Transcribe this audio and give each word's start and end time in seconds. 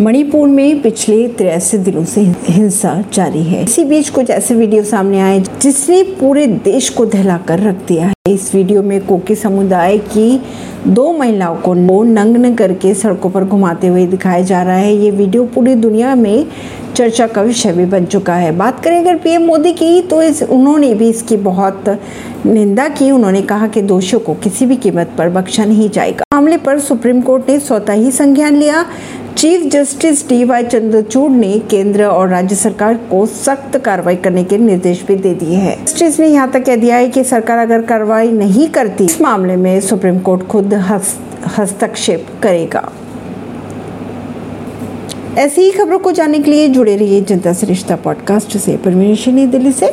मणिपुर 0.00 0.48
में 0.48 0.80
पिछले 0.82 1.26
तिरासी 1.28 1.78
दिनों 1.78 2.04
से 2.04 2.20
हिंसा 2.48 2.90
जारी 3.12 3.42
है। 3.42 3.62
इसी 3.62 3.84
बीच 3.84 4.08
कुछ 4.08 4.30
ऐसे 4.30 4.54
वीडियो 4.54 4.82
सामने 4.84 5.20
आए 5.20 5.38
जिसने 5.62 6.02
पूरे 6.18 6.46
देश 6.46 6.88
को 6.88 7.04
दहलाकर 7.06 7.60
रख 7.60 7.76
दिया 7.88 8.06
है। 8.06 8.32
इस 8.32 8.54
वीडियो 8.54 8.82
में 8.82 9.00
कोकी 9.06 9.34
समुदाय 9.34 9.96
की 9.98 10.40
दो 10.86 11.12
महिलाओं 11.12 11.56
को 11.56 11.74
नग्न 11.74 12.54
करके 12.54 12.92
सड़कों 12.94 13.30
पर 13.30 13.44
घुमाते 13.44 13.86
हुए 13.86 14.06
दिखाया 14.06 14.42
जा 14.42 14.62
रहा 14.62 14.76
है। 14.76 14.94
ये 14.94 15.10
वीडियो 15.12 15.44
पूरी 15.54 15.74
दुनिया 15.76 16.14
में 16.14 16.46
चर्चा 16.94 17.26
का 17.26 17.42
विषय 17.42 17.72
भी 17.72 17.86
बन 17.86 18.04
चुका 18.06 18.34
है। 18.34 18.52
बात 18.56 18.84
करें 18.84 18.98
अगर 18.98 19.16
पीएम 19.16 19.46
मोदी 19.46 19.72
की 19.72 20.00
तो 20.02 20.22
इस 20.22 20.42
उन्होंने 20.42 20.94
भी 20.94 21.08
इसकी 21.08 21.36
बहुत 21.48 21.88
निंदा 22.46 22.88
की। 22.90 23.10
उन्होंने 23.10 23.42
कहा 23.44 23.66
कि 23.66 23.82
दोषियों 23.84 24.20
को 24.20 24.34
किसी 24.34 24.66
भी 24.66 24.76
कीमत 24.76 25.14
पर 25.18 25.28
बख्शा 25.30 25.64
नहीं 25.64 25.90
जाएगा। 25.90 26.25
मामले 26.46 26.58
पर 26.58 26.78
सुप्रीम 26.78 27.20
कोर्ट 27.20 27.48
ने 27.48 27.58
स्वतः 27.60 27.92
ही 27.92 28.10
संज्ञान 28.10 28.56
लिया। 28.56 28.86
Chief 29.36 29.62
justice 29.72 30.28
D 30.28 30.44
Y 30.44 30.64
Chandrachud 30.64 31.30
ने 31.30 31.58
केंद्र 31.58 32.04
और 32.04 32.28
राज्य 32.28 32.56
सरकार 32.56 32.94
को 32.94 33.26
सख्त 33.26 33.78
कार्रवाई 33.78 34.16
करने 34.16 34.44
के 34.44 34.58
निर्देश 34.58 35.04
भी 35.08 35.14
दे 35.14 35.34
दिए 35.34 35.56
हैं। 35.56 35.84
जस्टिस 35.84 36.20
ने 36.20 36.26
यहाँ 36.26 36.50
तक 36.50 36.64
कह 36.64 36.76
दिया 36.76 36.96
है 36.96 37.08
कि 37.08 37.24
सरकार 37.24 37.58
अगर 37.58 37.82
कार्रवाई 37.82 38.30
नहीं 38.30 38.68
करती, 38.68 39.04
इस 39.04 39.20
मामले 39.20 39.56
में 39.56 39.80
सुप्रीम 39.80 40.18
कोर्ट 40.18 40.42
खुद 40.42 40.74
हस्तक्षेप 41.58 42.26
करेगा। 42.42 42.92
ऐसी 45.38 45.60
ही 45.60 45.70
खबरों 45.70 45.98
को 45.98 46.12
जानने 46.12 46.38
के 46.38 46.50
लिए 46.50 46.68
जुड़े 46.68 46.96
रहिए 46.96 47.20
जनता 47.20 47.52
से 47.52 47.66
रिश्ता 47.66 47.96
पॉडकास्ट 47.96 48.56
से। 48.56 48.76
परमेश 48.76 49.28
दिल्ली 49.28 49.72
से। 49.72 49.84